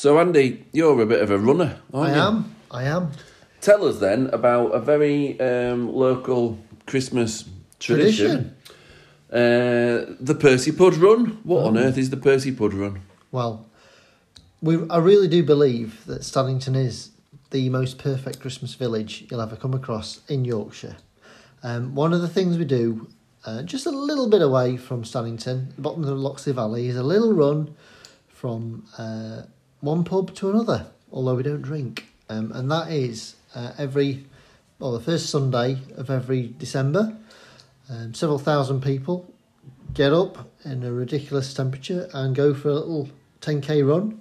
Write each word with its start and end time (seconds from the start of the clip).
So, 0.00 0.18
Andy, 0.18 0.64
you're 0.72 0.98
a 1.02 1.04
bit 1.04 1.20
of 1.20 1.30
a 1.30 1.36
runner, 1.38 1.78
aren't 1.92 2.14
you? 2.14 2.20
I 2.22 2.22
you? 2.22 2.28
am. 2.28 2.54
I 2.70 2.84
am. 2.84 3.10
Tell 3.60 3.86
us 3.86 3.98
then 3.98 4.28
about 4.32 4.68
a 4.68 4.80
very 4.80 5.38
um, 5.38 5.94
local 5.94 6.58
Christmas 6.86 7.44
tradition. 7.78 8.56
Uh, 9.30 10.16
the 10.18 10.34
Percy 10.40 10.72
Pud 10.72 10.94
Run. 10.96 11.38
What 11.44 11.66
on 11.66 11.76
Oh. 11.76 11.82
earth 11.82 11.98
is 11.98 12.08
the 12.08 12.16
Percy 12.16 12.50
Pud 12.50 12.72
Run? 12.72 13.02
Well, 13.30 13.66
we 14.62 14.78
I 14.88 14.96
really 14.96 15.28
do 15.28 15.42
believe 15.42 16.06
that 16.06 16.22
Stannington 16.22 16.76
is 16.76 17.10
the 17.50 17.68
most 17.68 17.98
perfect 17.98 18.40
Christmas 18.40 18.72
village 18.72 19.26
you'll 19.30 19.42
ever 19.42 19.54
come 19.54 19.74
across 19.74 20.20
in 20.28 20.46
Yorkshire. 20.46 20.96
Um, 21.62 21.94
one 21.94 22.14
of 22.14 22.22
the 22.22 22.28
things 22.28 22.56
we 22.56 22.64
do, 22.64 23.06
uh, 23.44 23.64
just 23.64 23.84
a 23.84 23.90
little 23.90 24.30
bit 24.30 24.40
away 24.40 24.78
from 24.78 25.02
Stannington, 25.02 25.74
the 25.76 25.82
bottom 25.82 26.00
of 26.02 26.08
the 26.08 26.14
Loxley 26.14 26.54
Valley, 26.54 26.86
is 26.88 26.96
a 26.96 27.02
little 27.02 27.34
run 27.34 27.74
from 28.28 28.86
uh, 28.96 29.42
one 29.80 30.04
pub 30.04 30.34
to 30.36 30.50
another, 30.50 30.86
although 31.12 31.34
we 31.34 31.42
don't 31.42 31.62
drink. 31.62 32.06
Um, 32.28 32.52
and 32.52 32.70
that 32.70 32.90
is 32.92 33.36
uh, 33.54 33.72
every, 33.78 34.24
well, 34.78 34.92
the 34.92 35.00
first 35.00 35.30
Sunday 35.30 35.78
of 35.96 36.10
every 36.10 36.48
December. 36.58 37.16
Um, 37.88 38.14
several 38.14 38.38
thousand 38.38 38.82
people 38.82 39.32
get 39.94 40.12
up 40.12 40.48
in 40.64 40.84
a 40.84 40.92
ridiculous 40.92 41.52
temperature 41.52 42.08
and 42.14 42.36
go 42.36 42.54
for 42.54 42.68
a 42.68 42.74
little 42.74 43.08
10k 43.40 43.86
run. 43.88 44.20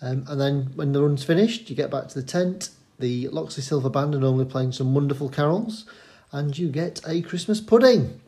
Um, 0.00 0.24
and 0.28 0.40
then 0.40 0.72
when 0.74 0.92
the 0.92 1.02
run's 1.02 1.24
finished, 1.24 1.68
you 1.68 1.76
get 1.76 1.90
back 1.90 2.08
to 2.08 2.14
the 2.20 2.26
tent. 2.26 2.70
The 2.98 3.28
Loxley 3.28 3.62
Silver 3.62 3.90
Band 3.90 4.14
are 4.14 4.18
normally 4.18 4.44
playing 4.46 4.72
some 4.72 4.94
wonderful 4.94 5.28
carols, 5.28 5.84
and 6.30 6.56
you 6.56 6.68
get 6.68 7.00
a 7.06 7.20
Christmas 7.22 7.60
pudding 7.60 8.20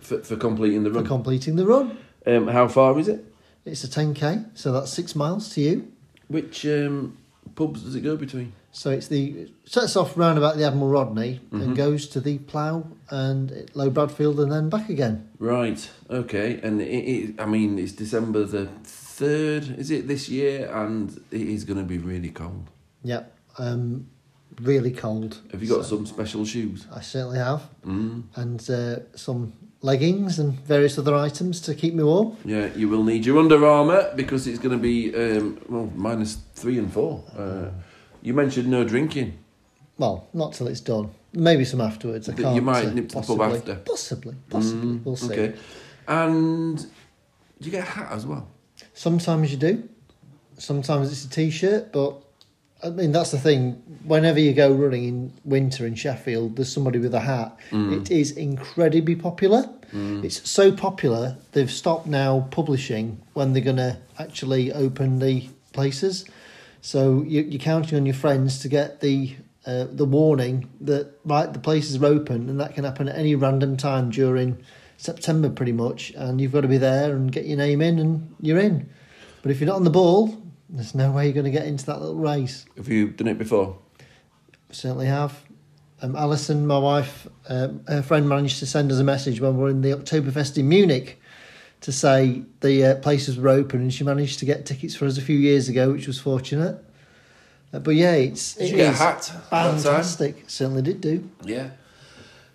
For, 0.00 0.18
for 0.22 0.36
completing 0.36 0.82
the 0.84 0.90
for 0.90 0.96
run. 0.96 1.06
completing 1.06 1.56
the 1.56 1.66
run. 1.66 1.98
um, 2.26 2.48
how 2.48 2.66
far 2.68 2.98
is 2.98 3.08
it? 3.08 3.24
It's 3.64 3.84
a 3.84 3.88
10k, 3.88 4.46
so 4.58 4.72
that's 4.72 4.90
six 4.92 5.14
miles 5.14 5.50
to 5.54 5.60
you. 5.60 5.91
Which 6.32 6.66
um, 6.66 7.16
pubs 7.54 7.82
does 7.82 7.94
it 7.94 8.00
go 8.02 8.16
between? 8.16 8.52
So 8.74 8.90
it's 8.90 9.08
the 9.08 9.22
it 9.42 9.50
sets 9.66 9.96
off 9.96 10.16
round 10.16 10.38
about 10.38 10.56
the 10.56 10.64
Admiral 10.66 10.90
Rodney 10.90 11.40
Mhm. 11.52 11.62
and 11.62 11.76
goes 11.76 12.06
to 12.08 12.20
the 12.20 12.38
Plough 12.38 12.86
and 13.10 13.70
Low 13.74 13.90
Bradfield 13.90 14.40
and 14.40 14.50
then 14.50 14.70
back 14.70 14.88
again. 14.88 15.28
Right. 15.38 15.90
Okay. 16.08 16.58
And 16.62 16.80
it, 16.80 16.86
it, 16.86 17.40
I 17.40 17.44
mean, 17.46 17.78
it's 17.78 17.92
December 17.92 18.44
the 18.44 18.66
third. 18.84 19.78
Is 19.78 19.90
it 19.90 20.08
this 20.08 20.28
year? 20.30 20.70
And 20.74 21.10
it 21.30 21.42
is 21.42 21.64
going 21.64 21.78
to 21.78 21.84
be 21.84 21.98
really 21.98 22.30
cold. 22.30 22.70
Yep, 23.04 23.36
um, 23.58 24.06
really 24.60 24.90
cold. 24.92 25.40
Have 25.50 25.62
you 25.62 25.68
got 25.68 25.84
So- 25.84 25.96
some 25.96 26.06
special 26.06 26.44
shoes? 26.46 26.86
I 26.94 27.00
certainly 27.02 27.38
have, 27.38 27.62
Mm. 27.86 28.22
and 28.36 28.70
uh, 28.70 29.00
some 29.16 29.52
leggings 29.82 30.38
and 30.38 30.58
various 30.60 30.96
other 30.96 31.14
items 31.14 31.60
to 31.60 31.74
keep 31.74 31.94
me 31.94 32.04
warm. 32.04 32.36
Yeah, 32.44 32.68
you 32.76 32.88
will 32.88 33.02
need 33.02 33.26
your 33.26 33.38
Under 33.38 33.64
Armour 33.66 34.12
because 34.16 34.46
it's 34.46 34.58
going 34.58 34.76
to 34.76 34.82
be 34.82 35.14
um, 35.14 35.60
well 35.68 35.90
minus 35.94 36.38
three 36.54 36.78
and 36.78 36.92
four. 36.92 37.24
Uh, 37.36 37.70
you 38.22 38.32
mentioned 38.32 38.68
no 38.68 38.84
drinking. 38.84 39.38
Well, 39.98 40.28
not 40.32 40.54
till 40.54 40.68
it's 40.68 40.80
done. 40.80 41.10
Maybe 41.32 41.64
some 41.64 41.80
afterwards. 41.80 42.28
I 42.28 42.34
can't. 42.34 42.54
you 42.54 42.62
might 42.62 42.86
uh, 42.86 42.90
nip 42.90 43.08
to 43.10 43.14
the 43.16 43.20
pub 43.22 43.38
possibly, 43.38 43.58
after. 43.58 43.74
Possibly, 43.76 44.34
possibly. 44.48 44.88
Mm, 44.88 45.04
we'll 45.04 45.16
see. 45.16 45.32
Okay. 45.32 45.58
And 46.06 46.78
do 46.78 46.86
you 47.60 47.70
get 47.70 47.86
a 47.86 47.90
hat 47.90 48.12
as 48.12 48.26
well? 48.26 48.48
Sometimes 48.94 49.50
you 49.50 49.58
do. 49.58 49.88
Sometimes 50.58 51.10
it's 51.10 51.24
a 51.24 51.30
t-shirt, 51.30 51.92
but 51.92 52.21
I 52.82 52.90
mean 52.90 53.12
that's 53.12 53.30
the 53.30 53.38
thing. 53.38 53.82
Whenever 54.04 54.40
you 54.40 54.52
go 54.52 54.72
running 54.72 55.04
in 55.04 55.32
winter 55.44 55.86
in 55.86 55.94
Sheffield, 55.94 56.56
there's 56.56 56.72
somebody 56.72 56.98
with 56.98 57.14
a 57.14 57.20
hat. 57.20 57.56
Mm. 57.70 58.00
It 58.00 58.10
is 58.10 58.32
incredibly 58.32 59.14
popular. 59.14 59.68
It's 60.24 60.50
so 60.50 60.72
popular 60.72 61.36
they've 61.52 61.70
stopped 61.70 62.06
now 62.06 62.48
publishing 62.50 63.20
when 63.34 63.52
they're 63.52 63.62
going 63.62 63.76
to 63.76 63.98
actually 64.18 64.72
open 64.72 65.18
the 65.18 65.50
places. 65.74 66.24
So 66.80 67.22
you, 67.26 67.42
you're 67.42 67.60
counting 67.60 67.98
on 67.98 68.06
your 68.06 68.14
friends 68.14 68.58
to 68.60 68.68
get 68.68 69.00
the 69.00 69.36
uh, 69.66 69.86
the 69.90 70.04
warning 70.04 70.68
that 70.80 71.12
right 71.24 71.52
the 71.52 71.58
places 71.58 71.96
are 72.02 72.06
open, 72.06 72.48
and 72.48 72.58
that 72.58 72.74
can 72.74 72.84
happen 72.84 73.08
at 73.08 73.16
any 73.16 73.34
random 73.34 73.76
time 73.76 74.10
during 74.10 74.64
September, 74.96 75.50
pretty 75.50 75.72
much. 75.72 76.10
And 76.16 76.40
you've 76.40 76.52
got 76.52 76.62
to 76.62 76.68
be 76.68 76.78
there 76.78 77.14
and 77.14 77.30
get 77.30 77.44
your 77.44 77.58
name 77.58 77.80
in, 77.80 77.98
and 77.98 78.34
you're 78.40 78.58
in. 78.58 78.88
But 79.42 79.52
if 79.52 79.60
you're 79.60 79.68
not 79.68 79.76
on 79.76 79.84
the 79.84 79.90
ball, 79.90 80.41
there's 80.72 80.94
no 80.94 81.12
way 81.12 81.24
you're 81.24 81.34
going 81.34 81.44
to 81.44 81.50
get 81.50 81.66
into 81.66 81.84
that 81.86 82.00
little 82.00 82.16
race. 82.16 82.64
Have 82.76 82.88
you 82.88 83.08
done 83.08 83.28
it 83.28 83.38
before? 83.38 83.78
Certainly 84.70 85.06
have. 85.06 85.38
Um, 86.00 86.16
Alison, 86.16 86.66
my 86.66 86.78
wife, 86.78 87.28
um, 87.48 87.84
her 87.86 88.02
friend 88.02 88.28
managed 88.28 88.58
to 88.60 88.66
send 88.66 88.90
us 88.90 88.98
a 88.98 89.04
message 89.04 89.40
when 89.40 89.56
we 89.56 89.62
were 89.62 89.68
in 89.68 89.82
the 89.82 89.90
Oktoberfest 89.90 90.56
in 90.58 90.68
Munich 90.68 91.20
to 91.82 91.92
say 91.92 92.42
the 92.60 92.84
uh, 92.84 92.94
places 92.96 93.36
were 93.38 93.50
open, 93.50 93.82
and 93.82 93.92
she 93.92 94.02
managed 94.02 94.38
to 94.38 94.44
get 94.44 94.64
tickets 94.64 94.96
for 94.96 95.04
us 95.04 95.18
a 95.18 95.20
few 95.20 95.36
years 95.36 95.68
ago, 95.68 95.92
which 95.92 96.06
was 96.06 96.18
fortunate. 96.18 96.82
Uh, 97.72 97.78
but 97.78 97.94
yeah, 97.94 98.14
it's 98.14 98.56
it 98.56 98.70
you 98.70 98.76
get 98.76 98.88
a 98.88 98.90
is 98.92 98.98
hat? 98.98 99.14
at 99.14 99.22
that 99.22 99.50
time? 99.50 99.78
fantastic. 99.78 100.44
Certainly 100.46 100.82
did 100.82 101.00
do. 101.00 101.30
Yeah, 101.44 101.70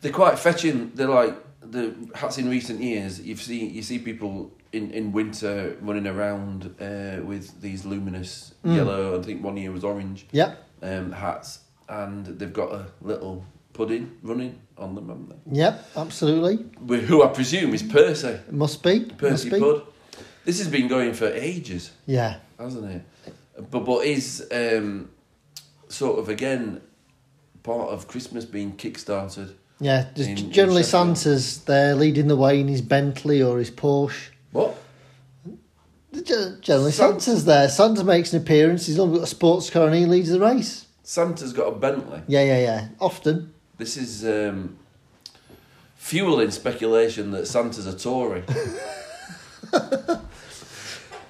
they're 0.01 0.11
quite 0.11 0.39
fetching. 0.39 0.91
They're 0.95 1.07
like 1.07 1.35
the 1.61 1.93
hats 2.15 2.37
in 2.37 2.49
recent 2.49 2.81
years. 2.81 3.21
You've 3.21 3.41
seen 3.41 3.73
you 3.73 3.81
see 3.81 3.99
people 3.99 4.51
in, 4.77 4.91
in 4.91 5.11
winter 5.11 5.75
running 5.81 6.07
around 6.07 6.73
uh, 6.79 7.21
with 7.23 7.59
these 7.61 7.85
luminous 7.85 8.53
Mm. 8.65 8.75
yellow. 8.75 9.19
I 9.19 9.23
think 9.23 9.43
one 9.43 9.55
year 9.57 9.71
was 9.71 9.83
orange 9.83 10.25
Yep, 10.31 10.63
um, 10.81 11.11
hats, 11.11 11.59
and 11.87 12.25
they've 12.25 12.51
got 12.53 12.71
a 12.71 12.85
little 13.01 13.43
pudding 13.73 14.17
running 14.23 14.59
on 14.77 14.95
them, 14.95 15.07
haven't 15.09 15.29
they? 15.29 15.59
yep, 15.59 15.85
absolutely. 15.95 16.65
Wh- 16.87 17.03
Who 17.05 17.23
I 17.23 17.27
presume 17.27 17.73
is 17.73 17.83
Percy, 17.83 18.27
It 18.29 18.51
must 18.53 18.81
be. 18.83 19.01
Percy 19.01 19.49
must 19.49 19.51
be. 19.51 19.59
Pud. 19.59 19.81
This 20.45 20.57
has 20.59 20.67
been 20.69 20.87
going 20.87 21.13
for 21.13 21.27
ages, 21.27 21.91
Yeah, 22.05 22.37
hasn't 22.59 22.85
it? 22.91 23.01
But 23.71 23.85
what 23.85 24.05
is 24.05 24.47
um, 24.51 25.09
sort 25.89 26.19
of 26.19 26.29
again 26.29 26.81
part 27.63 27.89
of 27.89 28.07
Christmas 28.07 28.45
being 28.45 28.71
kick-started. 28.75 29.55
yeah. 29.79 30.07
Just 30.15 30.29
In- 30.29 30.37
in 30.37 30.51
generally, 30.51 30.83
Sheffield. 30.83 31.17
Santa's 31.17 31.57
there 31.65 31.95
leading 31.95 32.27
the 32.27 32.35
way 32.35 32.59
in 32.59 32.67
his 32.67 32.81
Bentley 32.81 33.41
or 33.41 33.59
his 33.59 33.69
Porsche. 33.71 34.29
Generally, 36.13 36.91
Sant- 36.91 37.21
Santa's 37.21 37.45
there. 37.45 37.69
Santa 37.69 38.03
makes 38.03 38.33
an 38.33 38.41
appearance. 38.41 38.85
He's 38.87 38.97
normally 38.97 39.19
got 39.19 39.25
a 39.25 39.27
sports 39.27 39.69
car 39.69 39.87
and 39.87 39.95
he 39.95 40.05
leads 40.05 40.29
the 40.29 40.39
race. 40.39 40.85
Santa's 41.03 41.53
got 41.53 41.67
a 41.67 41.71
Bentley. 41.75 42.21
Yeah, 42.27 42.43
yeah, 42.43 42.59
yeah. 42.59 42.87
Often. 42.99 43.53
This 43.77 43.97
is 43.97 44.25
um, 44.25 44.77
fueling 45.95 46.51
speculation 46.51 47.31
that 47.31 47.45
Santa's 47.47 47.85
a 47.85 47.97
Tory. 47.97 48.43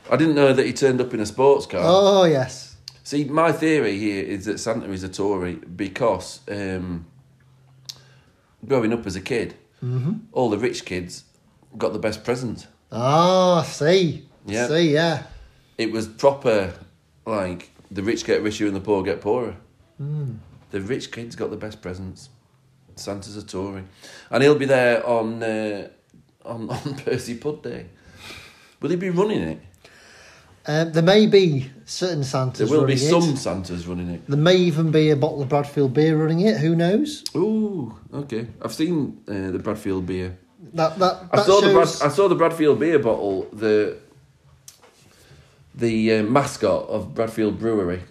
I 0.10 0.16
didn't 0.16 0.36
know 0.36 0.54
that 0.54 0.66
he 0.66 0.72
turned 0.74 1.02
up 1.02 1.14
in 1.14 1.20
a 1.20 1.26
sports 1.26 1.66
car. 1.66 1.82
Oh, 1.84 2.24
yes. 2.24 2.76
See, 3.04 3.26
my 3.26 3.52
theory 3.52 3.98
here 3.98 4.24
is 4.24 4.46
that 4.46 4.59
Santa 4.59 4.90
is 4.92 5.04
a 5.04 5.09
Tory 5.09 5.56
because 5.56 6.40
um, 6.50 7.06
growing 8.66 8.94
up 8.94 9.06
as 9.06 9.16
a 9.16 9.22
kid, 9.22 9.56
Mm-hmm. 9.84 10.14
all 10.32 10.50
the 10.50 10.58
rich 10.58 10.86
kids 10.86 11.24
got 11.78 11.94
the 11.94 12.00
best 12.00 12.24
presents. 12.24 12.66
Ah, 12.92 13.62
see. 13.62 14.27
Yeah. 14.47 14.68
See, 14.68 14.94
yeah. 14.94 15.24
It 15.78 15.91
was 15.91 16.08
proper, 16.08 16.74
like, 17.25 17.69
the 17.91 18.02
rich 18.02 18.25
get 18.25 18.41
richer 18.41 18.66
and 18.66 18.75
the 18.75 18.81
poor 18.81 19.03
get 19.03 19.22
poorer. 19.22 19.56
Mm. 20.02 20.38
The 20.72 20.81
rich 20.81 21.12
kids 21.12 21.35
got 21.35 21.52
the 21.52 21.58
best 21.58 21.81
presents. 21.81 22.30
Santa's 22.96 23.38
a 23.38 23.46
Tory, 23.46 23.84
and 24.31 24.44
he'll 24.44 24.58
be 24.58 24.66
there 24.66 25.06
on 25.06 25.41
uh, 25.44 25.88
on 26.44 26.69
on 26.69 26.96
Percy 26.96 27.35
Pud 27.35 27.63
Day. 27.63 27.85
Will 28.81 28.90
he 28.90 28.96
be 28.96 29.09
running 29.09 29.41
it? 29.41 29.62
Um, 30.69 30.91
there 30.91 31.03
may 31.03 31.28
be 31.28 31.72
certain 31.85 32.25
Santas 32.25 32.69
There 32.69 32.78
will 32.78 32.85
be 32.85 32.97
some 32.97 33.29
it. 33.29 33.38
Santas 33.38 33.88
running 33.88 34.09
it. 34.09 34.28
There 34.28 34.38
may 34.38 34.56
even 34.56 34.91
be 34.91 35.12
a 35.12 35.16
bottle 35.16 35.41
of 35.41 35.47
Bradfield 35.47 35.94
beer 35.94 36.18
running 36.18 36.41
it. 36.41 36.58
Who 36.58 36.75
knows? 36.75 37.24
Ooh, 37.35 37.97
okay. 38.14 38.47
I've 38.62 38.74
seen 38.74 39.22
uh, 39.29 39.52
the 39.52 39.59
Bradfield 39.59 40.06
beer. 40.06 40.38
That 40.74 41.00
that, 41.00 41.29
I 41.31 41.38
that 41.38 41.46
saw 41.46 41.62
the 41.62 41.72
Brad. 41.72 41.88
I 42.03 42.09
saw 42.09 42.28
the 42.28 42.35
Bradfield 42.35 42.79
beer 42.79 42.99
bottle. 42.99 43.47
The 43.53 43.97
the 45.78 46.14
uh, 46.16 46.24
mascot 46.24 46.88
of 46.90 47.14
Bradfield 47.14 47.59
Brewery, 47.59 48.02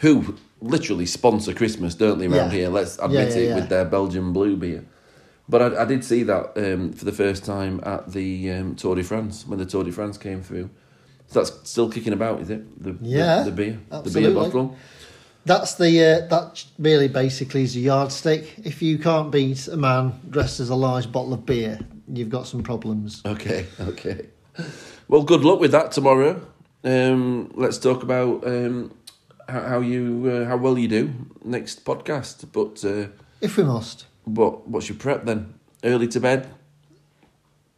who 0.00 0.36
literally 0.60 1.06
sponsor 1.06 1.54
Christmas, 1.54 1.94
don't 1.94 2.18
they? 2.18 2.26
Around 2.26 2.50
Yeah. 2.50 2.56
here, 2.58 2.68
let's 2.68 2.98
admit 2.98 3.30
Yeah, 3.30 3.38
yeah, 3.38 3.52
it 3.52 3.54
with 3.54 3.68
their 3.68 3.84
Belgian 3.84 4.32
blue 4.32 4.56
beer. 4.56 4.84
But 5.48 5.62
I, 5.62 5.82
I 5.82 5.84
did 5.84 6.04
see 6.04 6.22
that 6.24 6.52
um, 6.56 6.92
for 6.92 7.04
the 7.04 7.12
first 7.12 7.44
time 7.44 7.80
at 7.84 8.12
the 8.12 8.50
um, 8.50 8.74
Tour 8.76 8.96
de 8.96 9.04
France 9.04 9.46
when 9.46 9.58
the 9.58 9.66
Tour 9.66 9.84
de 9.84 9.92
France 9.92 10.16
came 10.18 10.42
through. 10.42 10.70
So 11.26 11.42
that's 11.42 11.68
still 11.70 11.90
kicking 11.90 12.12
about, 12.12 12.40
is 12.40 12.50
it? 12.50 12.82
The, 12.82 12.92
the- 12.92 12.98
Yeah, 13.08 13.42
the, 13.42 13.50
beer, 13.50 13.78
the 13.90 14.10
beer 14.10 14.30
bottle. 14.34 14.76
That's 15.46 15.74
the 15.74 16.02
uh, 16.02 16.26
that 16.28 16.64
really 16.78 17.08
basically 17.08 17.64
is 17.64 17.76
a 17.76 17.80
yardstick. 17.80 18.54
If 18.64 18.80
you 18.80 18.98
can't 18.98 19.30
beat 19.30 19.68
a 19.68 19.76
man 19.76 20.14
dressed 20.30 20.58
as 20.58 20.70
a 20.70 20.74
large 20.74 21.12
bottle 21.12 21.34
of 21.34 21.44
beer, 21.44 21.78
you've 22.08 22.30
got 22.30 22.46
some 22.46 22.62
problems. 22.62 23.20
Okay, 23.26 23.66
okay. 23.80 24.28
Well, 25.06 25.22
good 25.22 25.42
luck 25.44 25.60
with 25.60 25.72
that 25.72 25.92
tomorrow. 25.92 26.40
Um, 26.84 27.50
let's 27.54 27.78
talk 27.78 28.02
about 28.02 28.46
um, 28.46 28.92
how, 29.48 29.62
how 29.62 29.80
you 29.80 30.30
uh, 30.30 30.48
how 30.48 30.56
well 30.58 30.78
you 30.78 30.88
do 30.88 31.12
next 31.42 31.84
podcast. 31.84 32.46
But 32.52 32.84
uh, 32.84 33.08
If 33.40 33.56
we 33.56 33.64
must. 33.64 34.06
what 34.24 34.68
what's 34.68 34.88
your 34.88 34.98
prep 34.98 35.24
then? 35.24 35.54
Early 35.82 36.08
to 36.08 36.20
bed. 36.20 36.48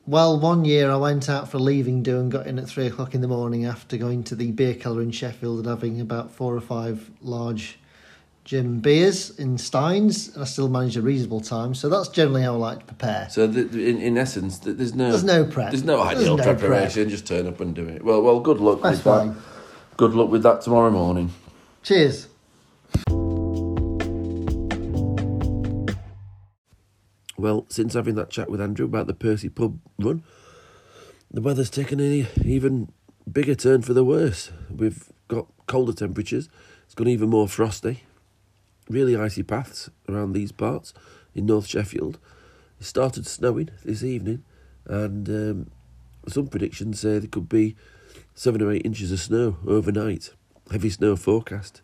well, 0.06 0.38
one 0.38 0.64
year 0.64 0.90
I 0.90 0.96
went 0.96 1.28
out 1.28 1.50
for 1.50 1.56
a 1.56 1.60
leaving 1.60 2.02
do 2.02 2.20
and 2.20 2.30
got 2.30 2.46
in 2.46 2.58
at 2.58 2.68
three 2.68 2.86
o'clock 2.86 3.14
in 3.14 3.20
the 3.20 3.28
morning 3.28 3.64
after 3.64 3.96
going 3.96 4.22
to 4.24 4.36
the 4.36 4.52
beer 4.52 4.76
cellar 4.80 5.02
in 5.02 5.10
Sheffield 5.10 5.58
and 5.58 5.66
having 5.68 6.00
about 6.00 6.30
four 6.32 6.54
or 6.54 6.60
five 6.60 7.10
large 7.20 7.78
gin 8.46 8.78
beers 8.78 9.30
in 9.38 9.58
steins, 9.58 10.28
and 10.32 10.42
I 10.42 10.46
still 10.46 10.68
manage 10.68 10.96
a 10.96 11.02
reasonable 11.02 11.40
time. 11.40 11.74
So 11.74 11.88
that's 11.88 12.08
generally 12.08 12.42
how 12.42 12.54
I 12.54 12.58
like 12.58 12.78
to 12.78 12.84
prepare. 12.86 13.28
So 13.28 13.46
the, 13.48 13.62
in, 13.88 14.00
in 14.00 14.16
essence, 14.16 14.60
th- 14.60 14.76
there's 14.76 14.94
no 14.94 15.10
There's 15.10 15.24
no 15.24 15.44
prep. 15.44 15.72
There's 15.72 15.82
no 15.84 15.96
There's 16.04 16.18
ideal 16.20 16.36
no 16.36 16.44
prep. 16.44 16.58
preparation. 16.60 17.08
Just 17.10 17.26
turn 17.26 17.46
up 17.48 17.60
and 17.60 17.74
do 17.74 17.86
it. 17.88 18.04
Well, 18.04 18.22
well, 18.22 18.38
good 18.40 18.58
luck 18.60 18.80
That's 18.82 18.98
with 18.98 19.04
that. 19.04 19.24
fine. 19.34 19.36
Good 19.96 20.14
luck 20.14 20.30
with 20.30 20.44
that 20.44 20.60
tomorrow 20.62 20.90
morning. 20.90 21.32
Cheers. 21.82 22.28
Well, 27.38 27.66
since 27.68 27.94
having 27.94 28.14
that 28.14 28.30
chat 28.30 28.48
with 28.50 28.60
Andrew 28.60 28.86
about 28.86 29.06
the 29.08 29.14
Percy 29.14 29.48
pub 29.48 29.78
run, 29.98 30.22
the 31.30 31.42
weather's 31.42 31.68
taken 31.68 32.00
an 32.00 32.26
even 32.44 32.90
bigger 33.30 33.54
turn 33.54 33.82
for 33.82 33.92
the 33.92 34.04
worse. 34.04 34.50
We've 34.74 35.10
got 35.28 35.46
colder 35.66 35.92
temperatures. 35.92 36.48
It's 36.84 36.94
gone 36.94 37.08
even 37.08 37.28
more 37.28 37.48
frosty. 37.48 38.04
Really 38.88 39.16
icy 39.16 39.42
paths 39.42 39.90
around 40.08 40.32
these 40.32 40.52
parts 40.52 40.94
in 41.34 41.46
North 41.46 41.66
Sheffield. 41.66 42.18
It 42.80 42.84
started 42.84 43.26
snowing 43.26 43.70
this 43.84 44.04
evening, 44.04 44.44
and 44.84 45.28
um, 45.28 45.70
some 46.28 46.46
predictions 46.46 47.00
say 47.00 47.18
there 47.18 47.28
could 47.28 47.48
be 47.48 47.74
seven 48.34 48.62
or 48.62 48.70
eight 48.70 48.86
inches 48.86 49.10
of 49.10 49.20
snow 49.20 49.56
overnight. 49.66 50.30
Heavy 50.70 50.90
snow 50.90 51.16
forecast. 51.16 51.82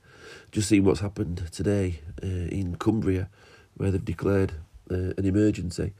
Just 0.50 0.68
seen 0.68 0.84
what's 0.84 1.00
happened 1.00 1.48
today 1.50 2.00
uh, 2.22 2.26
in 2.26 2.76
Cumbria, 2.76 3.28
where 3.76 3.90
they've 3.90 4.04
declared 4.04 4.52
uh, 4.90 5.14
an 5.16 5.24
emergency. 5.24 5.92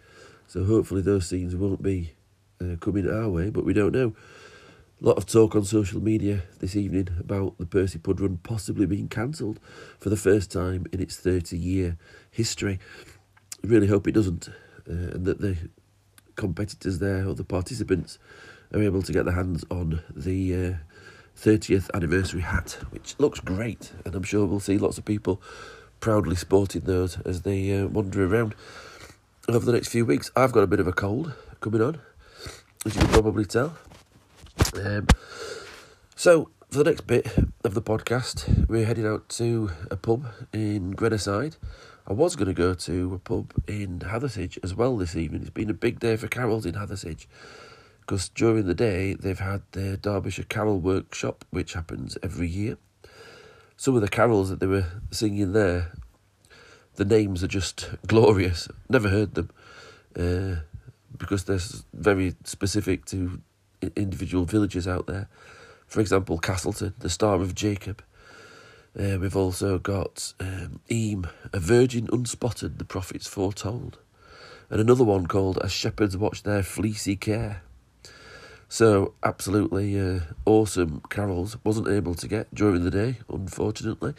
So 0.47 0.65
hopefully 0.65 1.01
those 1.01 1.27
scenes 1.27 1.57
won't 1.57 1.83
be 1.83 2.13
uh, 2.61 2.77
coming 2.81 3.09
our 3.09 3.29
way, 3.29 3.51
but 3.51 3.65
we 3.65 3.73
don't 3.73 3.93
know. 3.93 4.15
A 5.03 5.09
lot 5.09 5.17
of 5.17 5.27
talk 5.27 5.57
on 5.57 5.65
social 5.65 6.01
media 6.01 6.45
this 6.61 6.77
evening 6.77 7.09
about 7.19 7.59
the 7.59 7.67
Percy 7.67 7.99
Pud 7.99 8.21
Run 8.21 8.39
possibly 8.45 8.87
being 8.87 9.09
cancelled 9.09 9.59
for 9.99 10.11
the 10.11 10.17
first 10.17 10.53
time 10.53 10.87
in 10.93 11.01
its 11.01 11.17
30 11.17 11.59
year 11.59 11.99
history. 12.31 12.79
I 13.65 13.67
Really 13.67 13.89
hope 13.89 14.07
it 14.07 14.13
doesn't, 14.13 14.49
uh, 14.49 14.53
and 14.87 15.25
that 15.25 15.41
the 15.41 15.57
competitors 16.37 17.01
there 17.01 17.27
or 17.27 17.35
the 17.35 17.43
participants 17.43 18.21
are 18.73 18.81
able 18.81 19.03
to 19.03 19.13
get 19.13 19.25
their 19.25 19.35
hands 19.35 19.65
on 19.73 20.03
the 20.15 20.55
uh, 20.55 20.75
30th 21.37 21.91
anniversary 21.95 22.43
hat, 22.43 22.79
which 22.91 23.17
looks 23.19 23.41
great, 23.41 23.91
and 24.05 24.15
I'm 24.15 24.23
sure 24.23 24.47
we'll 24.47 24.61
see 24.61 24.79
lots 24.79 24.99
of 24.99 25.05
people 25.05 25.43
proudly 25.99 26.37
sporting 26.37 26.83
those 26.83 27.19
as 27.23 27.43
they 27.43 27.77
uh, 27.77 27.89
wander 27.89 28.25
around 28.25 28.55
over 29.49 29.67
the 29.67 29.73
next 29.73 29.89
few 29.89 30.07
weeks. 30.07 30.31
I've 30.37 30.53
got 30.53 30.63
a 30.63 30.69
bit 30.69 30.79
of 30.79 30.87
a 30.87 30.93
cold 30.93 31.35
coming 31.61 31.83
on, 31.83 31.99
as 32.87 32.95
you 32.95 33.01
can 33.01 33.11
probably 33.11 33.47
tell. 33.47 33.77
Um, 34.75 35.07
so, 36.17 36.51
for 36.71 36.79
the 36.79 36.91
next 36.91 37.07
bit 37.07 37.27
of 37.65 37.75
the 37.75 37.83
podcast, 37.83 38.69
we're 38.69 38.87
heading 38.87 39.07
out 39.07 39.29
to 39.31 39.71
a 39.91 39.97
pub 39.97 40.27
in 40.53 40.95
Grenoside. 40.95 41.57
I 42.07 42.13
was 42.13 42.35
going 42.37 42.49
to 42.49 42.55
go 42.55 42.75
to 42.75 43.15
a 43.15 43.19
pub 43.19 43.53
in 43.69 44.01
Hathersage 44.01 44.59
as 44.63 44.75
well 44.75 44.97
this 44.97 45.15
evening. 45.15 45.43
It's 45.43 45.51
been 45.51 45.71
a 45.71 45.75
big 45.75 46.01
day 46.01 46.17
for 46.17 46.29
carols 46.29 46.67
in 46.67 46.75
Hathersage 46.75 47.27
because 48.01 48.29
during 48.29 48.67
the 48.67 48.75
day 48.75 49.15
they've 49.15 49.39
had 49.39 49.63
their 49.73 49.97
Derbyshire 49.97 50.47
Carol 50.49 50.81
Workshop, 50.81 51.45
which 51.51 51.75
happens 51.75 52.19
every 52.23 52.49
year. 52.49 52.77
Some 53.77 53.95
of 53.95 54.01
the 54.01 54.09
carols 54.09 54.51
that 54.51 54.61
they 54.61 54.67
were 54.67 54.87
singing 55.11 55.53
there, 55.53 55.93
the 56.97 57.05
names 57.05 57.45
are 57.45 57.49
just 57.49 57.89
glorious. 58.07 58.69
Never 58.89 59.09
heard 59.09 59.35
them 59.35 59.51
uh, 60.17 60.63
because 61.17 61.45
they're 61.45 61.61
very 61.93 62.35
specific 62.45 63.05
to 63.07 63.41
individual 63.97 64.45
villages 64.45 64.87
out 64.87 65.07
there. 65.07 65.29
For 65.87 66.01
example, 66.01 66.39
Castleton, 66.39 66.95
the 66.99 67.11
Star 67.11 67.41
of 67.41 67.55
Jacob. 67.55 68.03
Uh, 68.99 69.19
we've 69.21 69.37
also 69.37 69.79
got 69.79 70.35
um, 70.39 70.81
Eyam, 70.91 71.27
a 71.53 71.61
virgin 71.61 72.07
unspotted, 72.09 72.79
the 72.79 72.85
prophets 72.85 73.27
foretold. 73.27 73.99
And 74.71 74.81
another 74.81 75.05
one 75.05 75.27
called 75.27 75.59
As 75.63 75.73
Shepherds 75.73 76.17
Watch 76.17 76.43
Their 76.43 76.63
Fleecy 76.63 77.17
Care. 77.17 77.63
So, 78.69 79.13
absolutely 79.23 80.01
uh, 80.01 80.21
awesome 80.47 81.03
carols. 81.11 81.59
Wasn't 81.63 81.89
able 81.89 82.15
to 82.15 82.27
get 82.27 82.55
during 82.55 82.85
the 82.85 82.91
day, 82.91 83.19
unfortunately. 83.29 84.15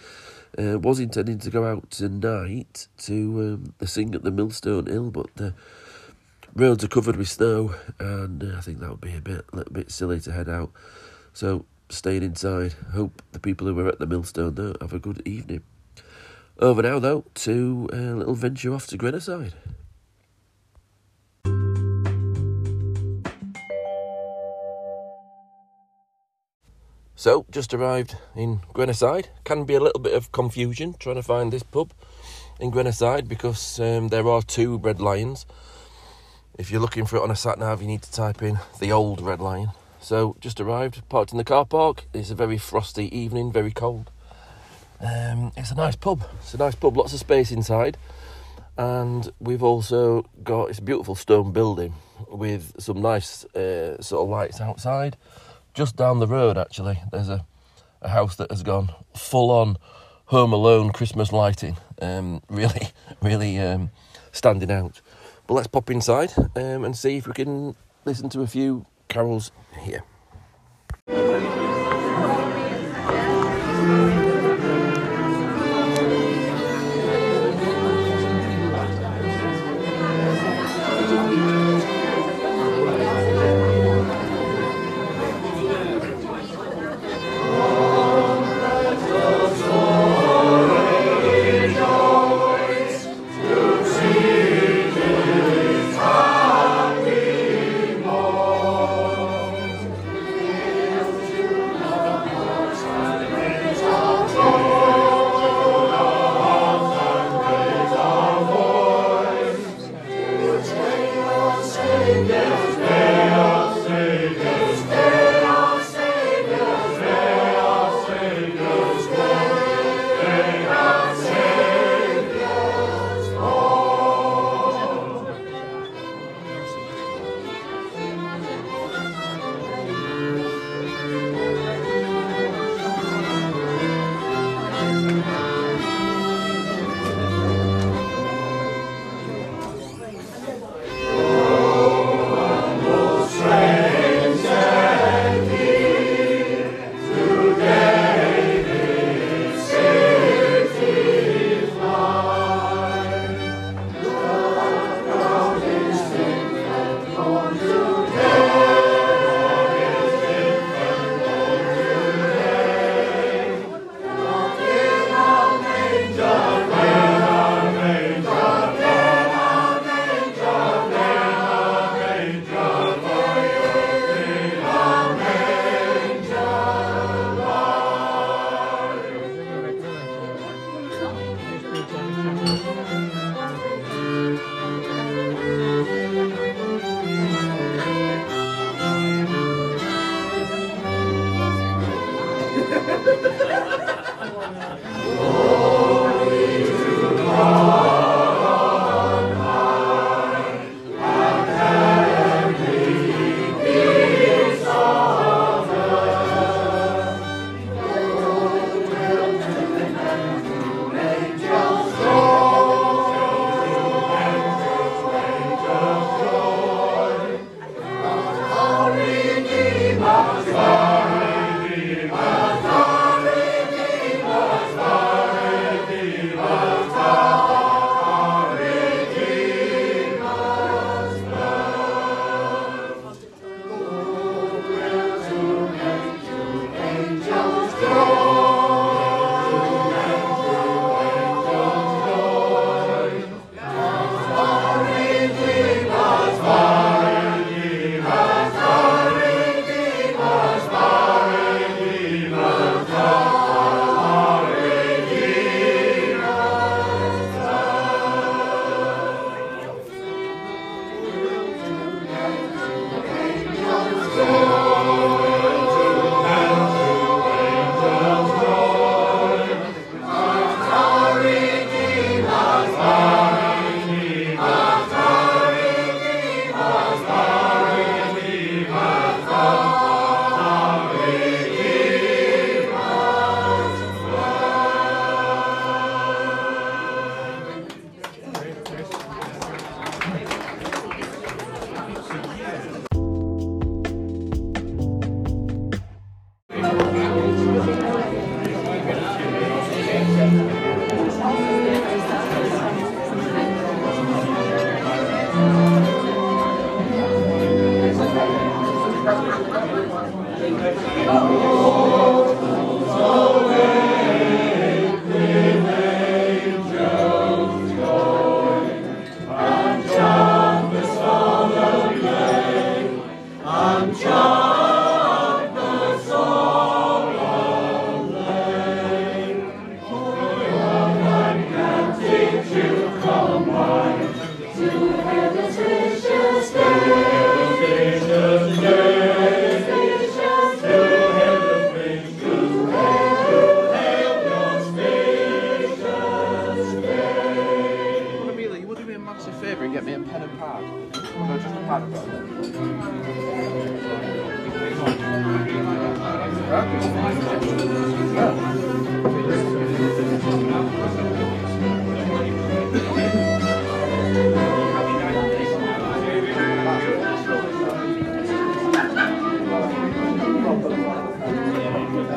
Uh, 0.56 0.78
was 0.78 1.00
intending 1.00 1.40
to 1.40 1.50
go 1.50 1.66
out 1.66 1.90
tonight 1.90 2.88
to 3.00 3.64
um, 3.82 3.88
sing 3.88 4.14
at 4.14 4.22
the 4.22 4.30
Millstone 4.30 4.86
Hill, 4.86 5.10
but 5.10 5.36
the 5.38 5.56
roads 6.56 6.84
are 6.84 6.88
covered 6.90 7.16
with 7.16 7.30
snow, 7.30 7.76
and 8.00 8.44
uh, 8.44 8.58
I 8.58 8.62
think 8.62 8.80
that 8.80 8.90
would 8.90 9.02
be 9.02 9.16
a 9.16 9.22
bit, 9.22 9.46
a 9.52 9.56
little 9.56 9.74
bit 9.74 9.92
silly 9.92 10.20
to 10.22 10.32
head 10.32 10.50
out. 10.50 10.72
So, 11.34 11.66
staying 11.90 12.24
inside. 12.24 12.74
Hope 12.94 13.22
the 13.32 13.40
people 13.40 13.68
who 13.68 13.76
were 13.76 13.88
at 13.88 14.00
the 14.00 14.08
Millstone 14.08 14.56
though 14.56 14.76
have 14.82 14.94
a 14.94 15.00
good 15.00 15.22
evening. 15.26 15.64
Over 16.60 16.84
now, 16.84 17.00
though, 17.00 17.26
to 17.36 17.90
a 17.92 17.96
little 17.96 18.36
venture 18.36 18.74
off 18.74 18.88
to 18.88 18.98
Grenoside. 18.98 19.54
So, 27.16 27.46
just 27.50 27.74
arrived 27.74 28.18
in 28.36 28.62
Grenoside. 28.74 29.30
Can 29.44 29.66
be 29.66 29.76
a 29.76 29.80
little 29.80 30.02
bit 30.02 30.14
of 30.14 30.32
confusion 30.32 30.96
trying 31.00 31.16
to 31.16 31.24
find 31.24 31.52
this 31.52 31.64
pub 31.64 31.94
in 32.60 32.70
Grenoside 32.70 33.28
because 33.28 33.80
um, 33.80 34.10
there 34.10 34.28
are 34.28 34.42
two 34.42 34.78
Red 34.78 35.00
Lions. 35.00 35.46
If 36.56 36.70
you're 36.70 36.82
looking 36.82 37.08
for 37.08 37.18
it 37.18 37.24
on 37.24 37.32
a 37.32 37.36
sat 37.36 37.58
nav, 37.58 37.82
you 37.82 37.88
need 37.88 38.04
to 38.04 38.12
type 38.12 38.44
in 38.44 38.60
the 38.80 38.92
old 38.92 39.22
Red 39.22 39.40
Lion. 39.40 39.70
So, 40.00 40.36
just 40.40 40.60
arrived, 40.60 41.08
parked 41.10 41.32
in 41.32 41.40
the 41.40 41.44
car 41.44 41.66
park. 41.66 42.06
It's 42.14 42.30
a 42.30 42.36
very 42.36 42.60
frosty 42.60 43.06
evening, 43.18 43.52
very 43.52 43.72
cold. 43.72 44.12
Um, 45.00 45.52
it's 45.58 45.72
a 45.72 45.76
nice 45.76 45.96
pub. 45.96 46.24
It's 46.42 46.54
a 46.54 46.58
nice 46.58 46.76
pub, 46.76 46.96
lots 46.96 47.12
of 47.12 47.20
space 47.20 47.52
inside. 47.52 47.98
And 48.78 49.32
we've 49.40 49.64
also 49.64 50.30
got 50.44 50.78
a 50.78 50.82
beautiful 50.82 51.16
stone 51.16 51.54
building 51.54 51.96
with 52.30 52.74
some 52.80 53.02
nice 53.02 53.46
uh, 53.56 54.00
sort 54.00 54.24
of 54.24 54.30
lights 54.30 54.62
outside. 54.62 55.18
Just 55.74 55.96
down 55.96 56.20
the 56.20 56.28
road, 56.28 56.56
actually, 56.56 57.02
there's 57.12 57.30
a, 57.30 57.46
a 58.04 58.10
house 58.10 58.36
that 58.36 58.52
has 58.52 58.62
gone 58.62 58.94
full 59.16 59.50
on 59.50 59.78
Home 60.26 60.54
Alone 60.54 60.92
Christmas 60.92 61.32
lighting. 61.32 61.78
Um, 62.00 62.44
really, 62.50 62.90
really 63.24 63.58
um, 63.58 63.90
standing 64.32 64.70
out. 64.70 65.02
Let's 65.54 65.68
pop 65.68 65.92
inside 65.92 66.34
um, 66.56 66.84
and 66.84 66.98
see 66.98 67.18
if 67.18 67.28
we 67.28 67.34
can 67.34 67.76
listen 68.06 68.28
to 68.30 68.42
a 68.42 68.48
few 68.48 68.88
carols 69.08 69.52
here. 69.80 70.04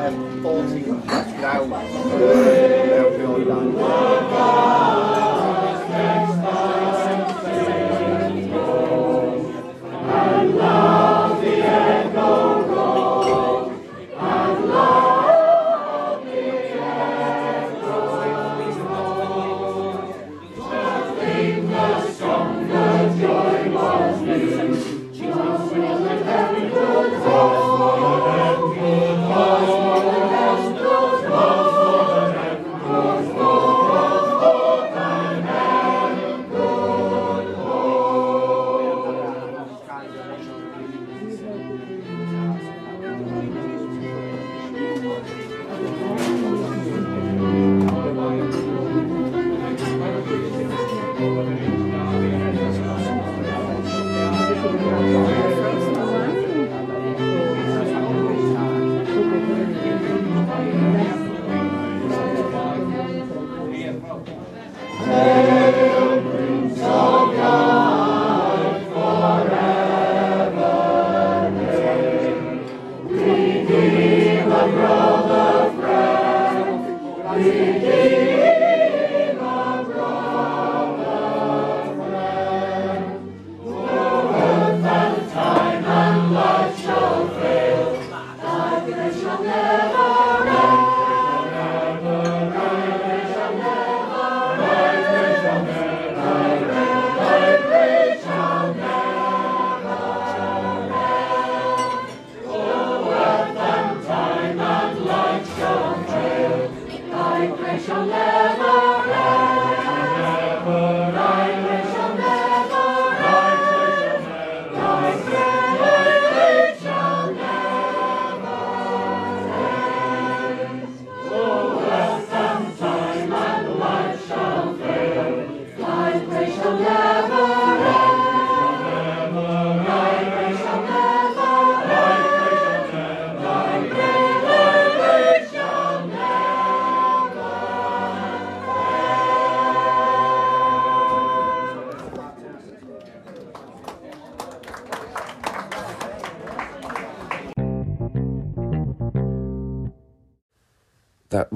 I'm 0.07 0.41
油 0.41 0.63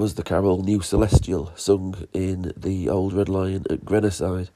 was 0.01 0.15
the 0.15 0.23
carol 0.23 0.63
New 0.63 0.81
Celestial, 0.81 1.51
sung 1.55 2.07
in 2.11 2.53
the 2.57 2.89
Old 2.89 3.13
Red 3.13 3.29
Lion 3.29 3.67
at 3.69 3.85
Grenoside. 3.85 4.49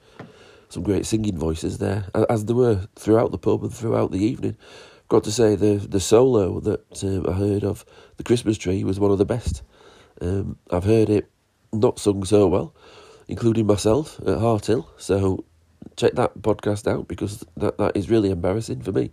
Some 0.69 0.81
great 0.81 1.05
singing 1.05 1.37
voices 1.37 1.77
there, 1.77 2.05
as 2.27 2.45
there 2.45 2.55
were 2.55 2.87
throughout 2.95 3.29
the 3.29 3.37
pub 3.37 3.61
and 3.61 3.71
throughout 3.71 4.09
the 4.09 4.25
evening. 4.25 4.57
I've 5.03 5.07
Got 5.07 5.23
to 5.25 5.31
say, 5.31 5.53
the 5.53 5.75
the 5.75 5.99
solo 5.99 6.59
that 6.61 7.03
um, 7.03 7.27
I 7.29 7.33
heard 7.33 7.63
of 7.63 7.85
the 8.17 8.23
Christmas 8.23 8.57
tree 8.57 8.83
was 8.83 8.99
one 8.99 9.11
of 9.11 9.19
the 9.19 9.25
best. 9.25 9.61
Um, 10.19 10.57
I've 10.71 10.83
heard 10.83 11.11
it 11.11 11.29
not 11.71 11.99
sung 11.99 12.23
so 12.23 12.47
well, 12.47 12.73
including 13.27 13.67
myself 13.67 14.17
at 14.21 14.39
Harthill. 14.39 14.87
So 14.97 15.45
check 15.95 16.13
that 16.13 16.41
podcast 16.41 16.91
out 16.91 17.07
because 17.07 17.45
that, 17.57 17.77
that 17.77 17.95
is 17.95 18.09
really 18.09 18.31
embarrassing 18.31 18.81
for 18.81 18.91
me. 18.91 19.11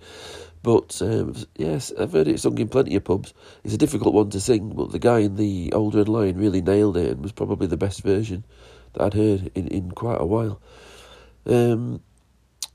But 0.62 1.00
um, 1.02 1.34
yes, 1.56 1.92
I've 1.98 2.12
heard 2.12 2.28
it 2.28 2.38
sung 2.38 2.58
in 2.58 2.68
plenty 2.68 2.94
of 2.94 3.04
pubs. 3.04 3.34
It's 3.64 3.74
a 3.74 3.78
difficult 3.78 4.14
one 4.14 4.30
to 4.30 4.40
sing, 4.40 4.70
but 4.70 4.92
the 4.92 4.98
guy 4.98 5.20
in 5.20 5.36
the 5.36 5.72
Old 5.72 5.94
Red 5.94 6.08
Lion 6.08 6.38
really 6.38 6.62
nailed 6.62 6.96
it 6.96 7.10
and 7.10 7.22
was 7.22 7.32
probably 7.32 7.66
the 7.66 7.76
best 7.76 8.02
version 8.02 8.44
that 8.92 9.02
I'd 9.02 9.14
heard 9.14 9.50
in, 9.54 9.68
in 9.68 9.90
quite 9.90 10.20
a 10.20 10.26
while. 10.26 10.60
Um, 11.46 12.00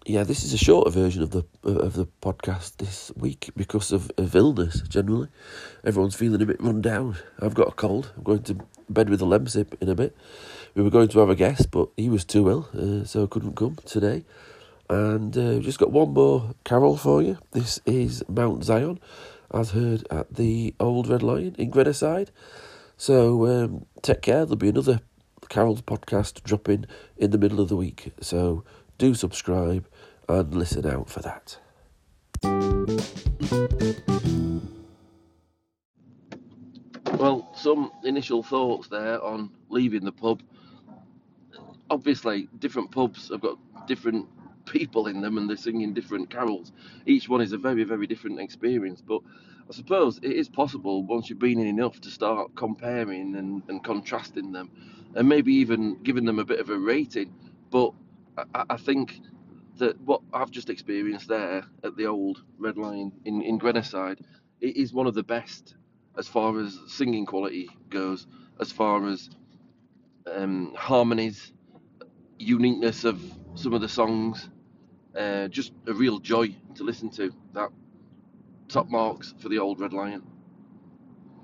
yeah, 0.05 0.23
this 0.23 0.43
is 0.43 0.53
a 0.53 0.57
shorter 0.57 0.89
version 0.89 1.21
of 1.21 1.31
the 1.31 1.43
of 1.63 1.93
the 1.93 2.07
podcast 2.21 2.77
this 2.77 3.11
week 3.17 3.49
because 3.57 3.91
of, 3.91 4.09
of 4.17 4.35
illness. 4.35 4.81
Generally, 4.81 5.27
everyone's 5.83 6.15
feeling 6.15 6.41
a 6.41 6.45
bit 6.45 6.61
run 6.61 6.81
down. 6.81 7.17
I've 7.41 7.53
got 7.53 7.67
a 7.67 7.73
cold. 7.73 8.11
I'm 8.15 8.23
going 8.23 8.43
to 8.43 8.57
bed 8.89 9.09
with 9.09 9.21
a 9.21 9.25
Lemsip 9.25 9.73
in 9.81 9.89
a 9.89 9.95
bit. 9.95 10.15
We 10.75 10.83
were 10.83 10.89
going 10.89 11.09
to 11.09 11.19
have 11.19 11.29
a 11.29 11.35
guest, 11.35 11.71
but 11.71 11.89
he 11.97 12.07
was 12.07 12.23
too 12.23 12.49
ill, 12.49 12.69
uh, 12.73 13.05
so 13.05 13.27
couldn't 13.27 13.55
come 13.55 13.77
today. 13.85 14.23
And 14.89 15.37
uh, 15.37 15.59
just 15.59 15.79
got 15.79 15.91
one 15.91 16.13
more 16.13 16.55
carol 16.63 16.95
for 16.95 17.21
you. 17.21 17.37
This 17.51 17.81
is 17.85 18.23
Mount 18.29 18.63
Zion, 18.63 18.99
as 19.53 19.71
heard 19.71 20.07
at 20.09 20.35
the 20.35 20.73
Old 20.79 21.09
Red 21.09 21.23
Lion 21.23 21.55
in 21.57 21.71
Grenoside. 21.71 22.29
So 22.95 23.45
um, 23.47 23.85
take 24.01 24.21
care. 24.21 24.45
There'll 24.45 24.55
be 24.55 24.69
another 24.69 25.01
carols 25.49 25.81
podcast 25.81 26.43
dropping 26.43 26.85
in 27.17 27.31
the 27.31 27.37
middle 27.37 27.59
of 27.59 27.67
the 27.69 27.75
week. 27.75 28.13
So 28.21 28.63
do 28.97 29.13
subscribe 29.13 29.87
and 30.29 30.55
listen 30.55 30.85
out 30.85 31.09
for 31.09 31.21
that. 31.21 31.57
Well, 37.17 37.51
some 37.55 37.91
initial 38.03 38.43
thoughts 38.43 38.87
there 38.87 39.21
on 39.21 39.49
leaving 39.69 40.05
the 40.05 40.11
pub. 40.11 40.41
Obviously, 41.89 42.47
different 42.59 42.91
pubs 42.91 43.29
have 43.29 43.41
got 43.41 43.57
different 43.87 44.27
people 44.71 45.07
in 45.07 45.21
them 45.21 45.37
and 45.37 45.49
they're 45.49 45.57
singing 45.57 45.93
different 45.93 46.29
carols. 46.29 46.71
Each 47.05 47.27
one 47.27 47.41
is 47.41 47.53
a 47.53 47.57
very, 47.57 47.83
very 47.83 48.07
different 48.07 48.39
experience. 48.39 49.01
But 49.01 49.21
I 49.69 49.73
suppose 49.73 50.19
it 50.19 50.31
is 50.31 50.49
possible 50.49 51.03
once 51.03 51.29
you've 51.29 51.39
been 51.39 51.59
in 51.59 51.67
enough 51.67 51.99
to 52.01 52.09
start 52.09 52.55
comparing 52.55 53.35
and, 53.35 53.63
and 53.67 53.83
contrasting 53.83 54.51
them 54.51 54.69
and 55.15 55.27
maybe 55.27 55.53
even 55.53 56.01
giving 56.03 56.25
them 56.25 56.39
a 56.39 56.45
bit 56.45 56.59
of 56.59 56.69
a 56.69 56.77
rating. 56.77 57.33
But 57.69 57.91
I, 58.53 58.65
I 58.71 58.77
think 58.77 59.19
that 59.77 59.99
what 60.01 60.21
I've 60.33 60.51
just 60.51 60.69
experienced 60.69 61.27
there 61.27 61.63
at 61.83 61.95
the 61.97 62.05
old 62.05 62.43
Red 62.57 62.77
Lion 62.77 63.11
in, 63.25 63.41
in 63.41 63.59
Grenoside, 63.59 64.19
it 64.61 64.75
is 64.75 64.93
one 64.93 65.07
of 65.07 65.13
the 65.13 65.23
best 65.23 65.75
as 66.17 66.27
far 66.27 66.59
as 66.59 66.79
singing 66.87 67.25
quality 67.25 67.69
goes, 67.89 68.25
as 68.59 68.71
far 68.71 69.07
as 69.07 69.29
um, 70.31 70.73
harmonies, 70.75 71.53
uniqueness 72.39 73.03
of 73.03 73.21
some 73.55 73.73
of 73.73 73.81
the 73.81 73.89
songs, 73.89 74.49
uh, 75.17 75.47
just 75.49 75.73
a 75.87 75.93
real 75.93 76.19
joy 76.19 76.55
to 76.75 76.83
listen 76.83 77.09
to. 77.11 77.33
That 77.53 77.69
top 78.69 78.89
marks 78.89 79.33
for 79.39 79.49
the 79.49 79.59
old 79.59 79.79
Red 79.79 79.93
Lion. 79.93 80.23